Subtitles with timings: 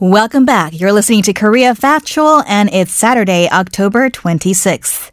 [0.00, 0.78] Welcome back.
[0.78, 5.10] You're listening to Korea Factual, and it's Saturday, October 26th.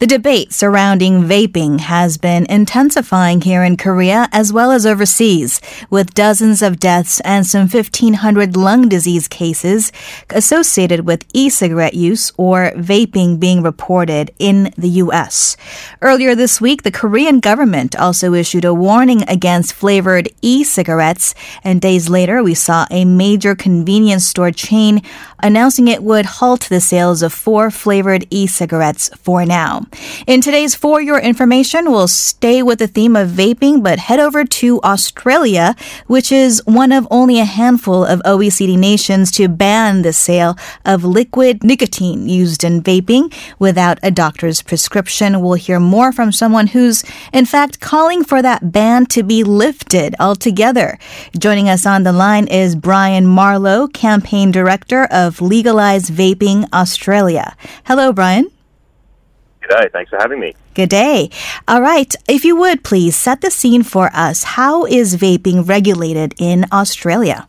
[0.00, 6.14] The debate surrounding vaping has been intensifying here in Korea as well as overseas, with
[6.14, 9.92] dozens of deaths and some 1,500 lung disease cases
[10.30, 15.56] associated with e-cigarette use or vaping being reported in the U.S.
[16.02, 22.08] Earlier this week, the Korean government also issued a warning against flavored e-cigarettes, and days
[22.08, 25.02] later, we saw a major convenience store chain
[25.44, 29.86] announcing it would halt the sales of four flavored e-cigarettes for now.
[30.26, 34.46] In today's For Your Information, we'll stay with the theme of vaping, but head over
[34.46, 35.76] to Australia,
[36.06, 41.04] which is one of only a handful of OECD nations to ban the sale of
[41.04, 45.42] liquid nicotine used in vaping without a doctor's prescription.
[45.42, 50.14] We'll hear more from someone who's, in fact, calling for that ban to be lifted
[50.18, 50.98] altogether.
[51.38, 57.56] Joining us on the line is Brian Marlow, campaign director of Legalize Vaping Australia.
[57.84, 58.50] Hello, Brian.
[59.64, 60.54] G'day, thanks for having me.
[60.74, 61.30] Good day.
[61.66, 64.42] All right, if you would please set the scene for us.
[64.44, 67.46] How is vaping regulated in Australia?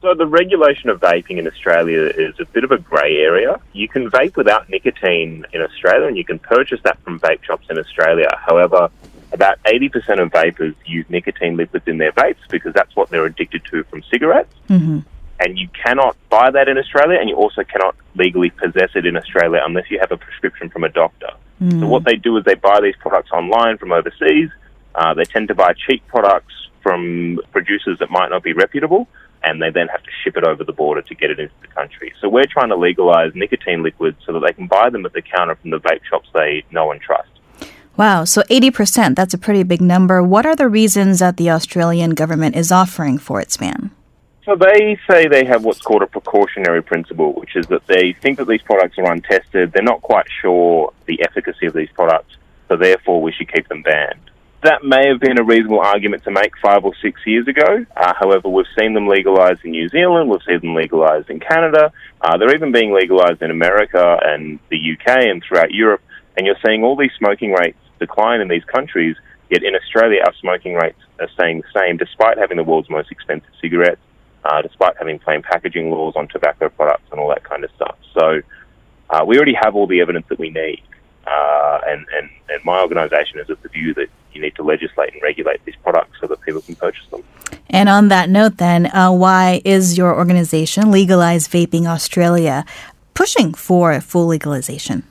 [0.00, 3.60] So, the regulation of vaping in Australia is a bit of a grey area.
[3.74, 7.66] You can vape without nicotine in Australia and you can purchase that from vape shops
[7.68, 8.30] in Australia.
[8.38, 8.88] However,
[9.32, 13.62] about 80% of vapers use nicotine liquids in their vapes because that's what they're addicted
[13.66, 14.54] to from cigarettes.
[14.70, 15.00] Mm-hmm
[15.40, 19.16] and you cannot buy that in Australia, and you also cannot legally possess it in
[19.16, 21.30] Australia unless you have a prescription from a doctor.
[21.60, 21.80] Mm.
[21.80, 24.50] So what they do is they buy these products online from overseas.
[24.94, 29.08] Uh, they tend to buy cheap products from producers that might not be reputable,
[29.42, 31.68] and they then have to ship it over the border to get it into the
[31.68, 32.12] country.
[32.20, 35.22] So we're trying to legalize nicotine liquids so that they can buy them at the
[35.22, 37.28] counter from the vape shops they know and trust.
[37.96, 40.22] Wow, so 80%, that's a pretty big number.
[40.22, 43.90] What are the reasons that the Australian government is offering for its ban?
[44.50, 48.38] So they say they have what's called a precautionary principle, which is that they think
[48.38, 49.70] that these products are untested.
[49.70, 53.82] They're not quite sure the efficacy of these products, so therefore we should keep them
[53.82, 54.32] banned.
[54.64, 57.86] That may have been a reasonable argument to make five or six years ago.
[57.96, 61.92] Uh, however, we've seen them legalised in New Zealand, we've seen them legalised in Canada,
[62.20, 66.02] uh, they're even being legalised in America and the UK and throughout Europe.
[66.36, 69.14] And you're seeing all these smoking rates decline in these countries,
[69.48, 73.12] yet in Australia, our smoking rates are staying the same despite having the world's most
[73.12, 74.00] expensive cigarettes
[74.44, 77.96] uh, despite having plain packaging laws on tobacco products and all that kind of stuff.
[78.14, 78.42] So
[79.10, 80.82] uh, we already have all the evidence that we need.
[81.26, 85.12] Uh, and, and, and my organisation is of the view that you need to legislate
[85.12, 87.22] and regulate these products so that people can purchase them.
[87.68, 92.64] And on that note, then, uh, why is your organisation, Legalize Vaping Australia,
[93.14, 95.04] pushing for full legalization?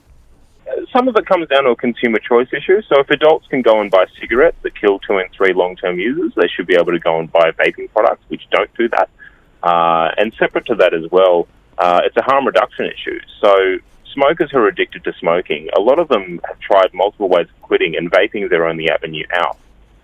[0.94, 2.82] Some of it comes down to a consumer choice issue.
[2.84, 6.34] So if adults can go and buy cigarettes that kill two and three long-term users,
[6.36, 9.10] they should be able to go and buy vaping products which don't do that.
[9.62, 11.48] Uh, and separate to that as well,
[11.78, 13.20] uh, it's a harm reduction issue.
[13.42, 13.78] So
[14.14, 17.62] smokers who are addicted to smoking, a lot of them have tried multiple ways of
[17.62, 19.58] quitting, and vaping is their only avenue out.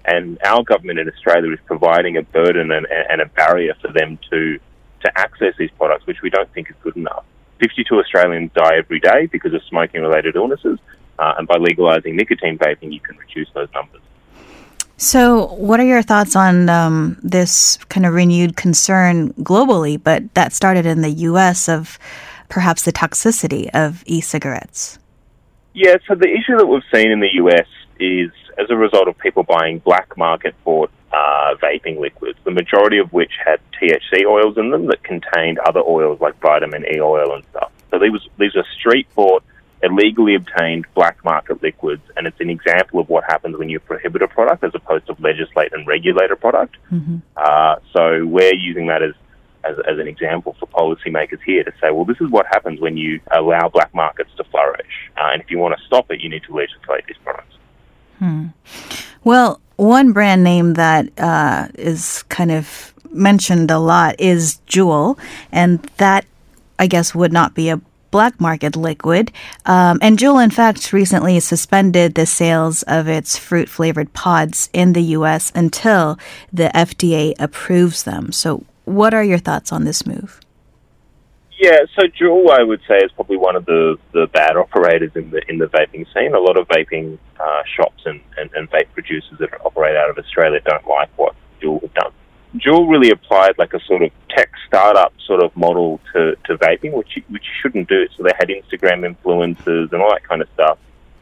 [0.05, 4.19] And our government in Australia is providing a burden and, and a barrier for them
[4.29, 4.59] to
[5.01, 7.14] to access these products, which we don't think is good enough.
[7.59, 10.79] 52 Australians die every day because of smoking related illnesses,
[11.19, 14.01] uh, and by legalising nicotine vaping, you can reduce those numbers.
[14.97, 20.53] So, what are your thoughts on um, this kind of renewed concern globally, but that
[20.53, 21.99] started in the US of
[22.47, 24.97] perhaps the toxicity of e cigarettes?
[25.75, 27.67] Yeah, so the issue that we've seen in the US
[27.99, 32.97] is as a result of people buying black market bought uh, vaping liquids, the majority
[32.97, 37.35] of which had THC oils in them that contained other oils like vitamin E oil
[37.35, 37.71] and stuff.
[37.91, 39.43] So these, these are street bought,
[39.83, 44.21] illegally obtained black market liquids, and it's an example of what happens when you prohibit
[44.21, 46.77] a product as opposed to legislate and regulate a product.
[46.89, 47.17] Mm-hmm.
[47.35, 49.13] Uh, so we're using that as,
[49.65, 52.97] as, as an example for policymakers here to say, well, this is what happens when
[52.97, 56.29] you allow black markets to flourish, uh, and if you want to stop it, you
[56.29, 57.55] need to legislate these products.
[58.19, 58.47] Hmm.
[59.23, 65.17] Well, one brand name that uh, is kind of mentioned a lot is Juul,
[65.51, 66.25] and that
[66.77, 69.31] I guess would not be a black market liquid.
[69.65, 74.93] Um, and Juul, in fact, recently suspended the sales of its fruit flavored pods in
[74.93, 75.51] the U.S.
[75.53, 76.17] until
[76.53, 78.31] the FDA approves them.
[78.31, 80.39] So, what are your thoughts on this move?
[81.57, 85.31] Yeah, so Juul, I would say, is probably one of the, the bad operators in
[85.31, 86.35] the in the vaping scene.
[86.35, 90.17] A lot of vaping uh, shops and, and, and vape producers that operate out of
[90.17, 92.11] Australia don't like what Juul have done.
[92.57, 96.93] Juul really applied like a sort of tech startup sort of model to, to vaping,
[96.93, 98.01] which you, which you shouldn't do.
[98.01, 98.11] It.
[98.17, 100.77] So they had Instagram influencers and all that kind of stuff.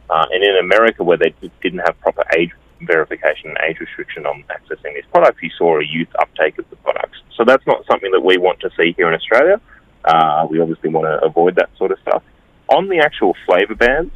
[0.09, 2.51] Uh, and in America, where they didn't have proper age
[2.81, 6.75] verification and age restriction on accessing these products, you saw a youth uptake of the
[6.77, 7.12] products.
[7.35, 9.59] So that's not something that we want to see here in Australia.
[10.03, 12.23] Uh, we obviously want to avoid that sort of stuff.
[12.69, 14.11] On the actual flavour bans,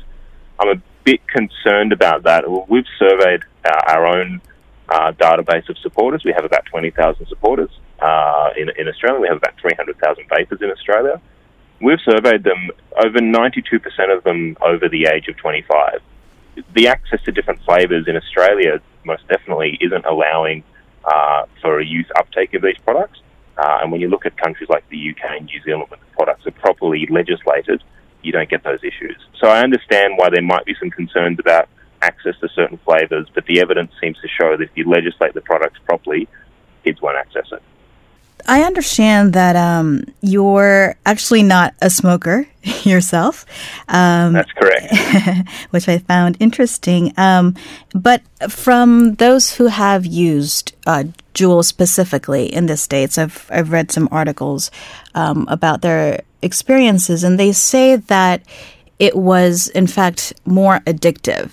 [0.60, 2.44] I'm a bit concerned about that.
[2.69, 3.42] We've surveyed
[3.88, 4.42] our, own
[4.90, 6.24] uh, database of supporters.
[6.24, 7.69] We have about 20,000 supporters
[8.00, 9.19] uh, in, in Australia.
[9.19, 11.22] We have about 300,000 vapers in Australia.
[11.80, 16.02] We've surveyed them, over 92% of them over the age of 25.
[16.74, 20.64] The access to different flavours in Australia most definitely isn't allowing
[21.07, 23.19] uh, for a youth uptake of these products.
[23.57, 26.15] Uh, and when you look at countries like the UK and New Zealand, where the
[26.15, 27.83] products are properly legislated,
[28.21, 29.18] you don't get those issues.
[29.39, 31.68] So I understand why there might be some concerns about
[32.01, 35.42] access to certain flavours, but the evidence seems to show that if you legislate the
[35.42, 36.27] products properly,
[36.83, 37.62] kids won't access it.
[38.45, 42.48] I understand that um, you're actually not a smoker
[42.84, 43.45] yourself.
[43.88, 45.50] Um, That's correct.
[45.72, 47.13] which I found interesting.
[47.18, 47.56] Um,
[47.94, 53.92] but from those who have used uh, Juul specifically in the States, I've, I've read
[53.92, 54.72] some articles
[55.16, 58.42] um, about their experiences, and they say that
[58.99, 61.51] it was, in fact, more addictive.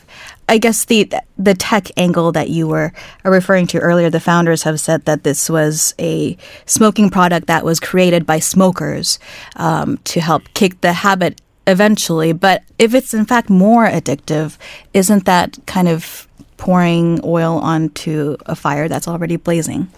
[0.49, 2.93] I guess the the tech angle that you were
[3.25, 6.37] referring to earlier, the founders have said that this was a
[6.67, 9.19] smoking product that was created by smokers
[9.57, 12.33] um, to help kick the habit eventually.
[12.33, 14.59] But if it's in fact more addictive,
[14.93, 19.89] isn't that kind of pouring oil onto a fire that's already blazing?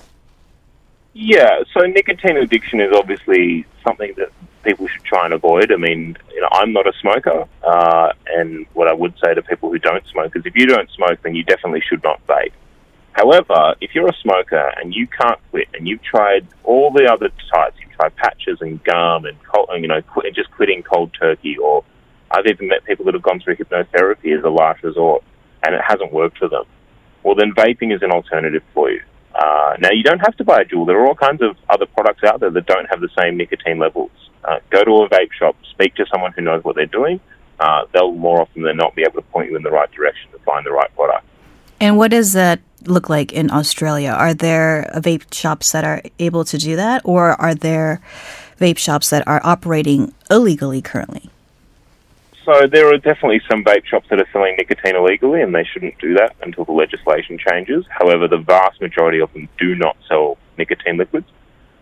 [1.12, 4.30] Yeah, so nicotine addiction is obviously something that
[4.66, 5.72] people should try and avoid.
[5.72, 9.42] I mean, you know, I'm not a smoker, uh, and what I would say to
[9.42, 12.52] people who don't smoke is if you don't smoke, then you definitely should not vape.
[13.12, 17.30] However, if you're a smoker and you can't quit, and you've tried all the other
[17.50, 21.56] types, you've tried patches and gum and cold, you know, quit, just quitting cold turkey,
[21.56, 21.84] or
[22.30, 25.22] I've even met people that have gone through hypnotherapy as a last resort,
[25.64, 26.64] and it hasn't worked for them.
[27.22, 29.02] Well, then vaping is an alternative for you.
[29.34, 30.86] Uh, now, you don't have to buy a Juul.
[30.86, 33.78] There are all kinds of other products out there that don't have the same nicotine
[33.78, 34.10] levels.
[34.44, 37.20] Uh, go to a vape shop, speak to someone who knows what they're doing.
[37.58, 40.30] Uh, they'll more often than not be able to point you in the right direction
[40.32, 41.24] to find the right product.
[41.80, 44.10] And what does that look like in Australia?
[44.10, 48.00] Are there vape shops that are able to do that, or are there
[48.60, 51.30] vape shops that are operating illegally currently?
[52.44, 55.98] So there are definitely some vape shops that are selling nicotine illegally, and they shouldn't
[55.98, 57.84] do that until the legislation changes.
[57.90, 61.26] However, the vast majority of them do not sell nicotine liquids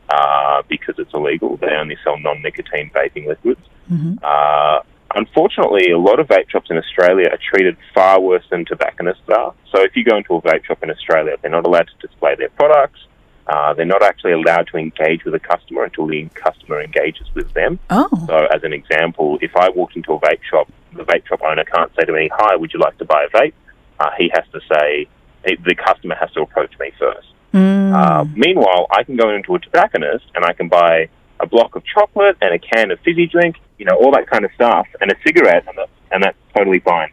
[0.09, 1.57] uh, because it's illegal.
[1.57, 3.61] They only sell non-nicotine vaping liquids.
[3.91, 4.17] Mm-hmm.
[4.23, 4.81] Uh,
[5.15, 9.55] unfortunately, a lot of vape shops in Australia are treated far worse than tobacconists are.
[9.73, 12.35] So if you go into a vape shop in Australia, they're not allowed to display
[12.37, 13.01] their products.
[13.47, 17.53] Uh, they're not actually allowed to engage with a customer until the customer engages with
[17.53, 17.79] them.
[17.91, 18.09] Oh.
[18.27, 21.65] So, as an example, if I walked into a vape shop, the vape shop owner
[21.65, 23.53] can't say to me, "Hi, would you like to buy a vape?"
[24.01, 25.07] Uh, he has to say,
[25.45, 27.29] the customer has to approach me first.
[27.55, 27.95] Mm.
[27.95, 31.09] Uh, meanwhile, I can go into a tobacconist and I can buy
[31.39, 34.45] a block of chocolate and a can of fizzy drink, you know, all that kind
[34.45, 35.79] of stuff, and a cigarette, and,
[36.11, 37.11] and that's totally fine.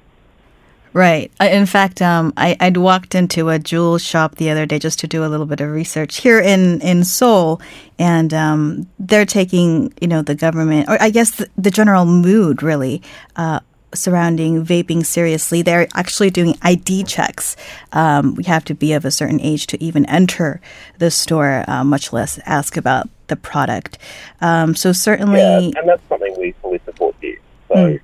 [0.94, 1.32] Right.
[1.40, 5.08] In fact, um, I, I'd walked into a Juul shop the other day just to
[5.08, 7.62] do a little bit of research here in, in Seoul,
[7.98, 12.62] and um, they're taking, you know, the government, or I guess the, the general mood
[12.62, 13.02] really,
[13.38, 13.62] uh,
[13.94, 15.62] surrounding vaping seriously.
[15.62, 17.56] They're actually doing ID checks.
[17.92, 20.62] Um, we have to be of a certain age to even enter
[20.98, 23.98] the store, uh, much less ask about the product.
[24.42, 27.40] Um, so certainly, yeah, and that's something we fully support here.
[27.70, 28.00] So mm.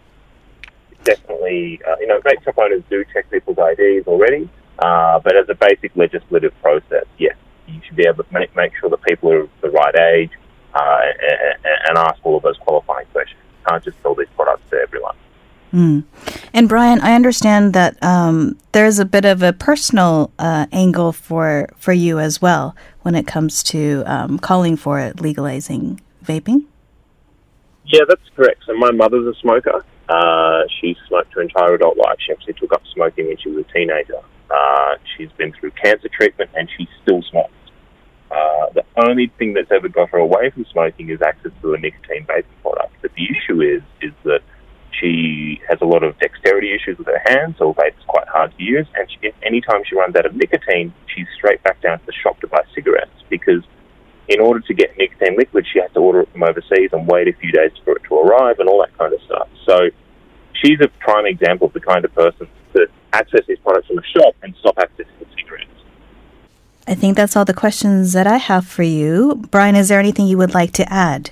[1.03, 5.49] definitely, uh, you know, vape shop owners do check people's IDs already, uh, but as
[5.49, 7.35] a basic legislative process, yes,
[7.67, 10.31] you should be able to make, make sure that people are the right age
[10.73, 13.41] uh, and, and ask all of those qualifying questions.
[13.43, 15.15] You can't just sell these products to everyone.
[15.73, 16.05] Mm.
[16.53, 21.67] And Brian, I understand that um, there's a bit of a personal uh, angle for
[21.77, 26.65] for you as well when it comes to um, calling for legalizing vaping.
[27.85, 28.63] Yeah, that's correct.
[28.65, 29.83] So my mother's a smoker.
[30.09, 32.17] Uh, she smoked her entire adult life.
[32.25, 34.19] She actually took up smoking when she was a teenager.
[34.49, 37.51] Uh, she's been through cancer treatment and she still smokes.
[38.29, 41.77] Uh, the only thing that's ever got her away from smoking is access to a
[41.77, 42.93] nicotine vaping product.
[43.01, 44.41] But the issue is, is that
[44.99, 48.63] she has a lot of dexterity issues with her hands, so is quite hard to
[48.63, 48.87] use.
[48.95, 52.39] And she, anytime she runs out of nicotine, she's straight back down to the shop
[52.41, 53.63] to buy cigarettes because
[54.27, 57.27] in order to get nicotine liquid, she has to order it from overseas and wait
[57.27, 59.47] a few days for it to arrive and all that kind of stuff.
[59.65, 59.89] So
[60.53, 64.03] she's a prime example of the kind of person that access these products from the
[64.03, 65.69] shop and stop accessing the cigarettes.
[66.87, 69.43] I think that's all the questions that I have for you.
[69.51, 71.31] Brian, is there anything you would like to add?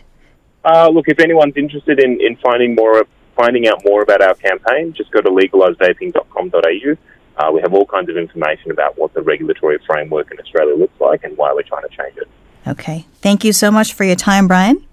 [0.63, 3.05] Uh, look, if anyone's interested in, in finding more
[3.36, 6.98] finding out more about our campaign, just go to legalizevaping.com.au.
[7.38, 11.00] Uh, we have all kinds of information about what the regulatory framework in Australia looks
[11.01, 12.30] like and why we're trying to change it.
[12.68, 13.06] Okay.
[13.22, 14.86] Thank you so much for your time, Brian.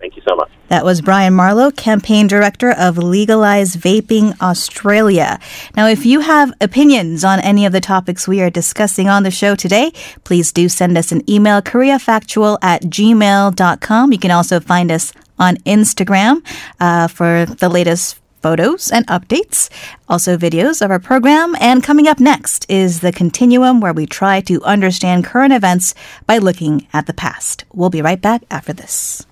[0.00, 0.50] Thank you so much.
[0.68, 5.38] That was Brian Marlow, campaign director of Legalize Vaping Australia.
[5.76, 9.30] Now, if you have opinions on any of the topics we are discussing on the
[9.30, 9.92] show today,
[10.24, 14.12] please do send us an email, koreafactual at gmail.com.
[14.12, 16.44] You can also find us on Instagram
[16.80, 19.70] uh, for the latest photos and updates,
[20.06, 21.56] also videos of our program.
[21.60, 25.94] And coming up next is the continuum where we try to understand current events
[26.26, 27.64] by looking at the past.
[27.72, 29.24] We'll be right back after this.